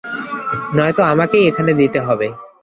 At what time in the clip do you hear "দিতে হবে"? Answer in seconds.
1.73-2.27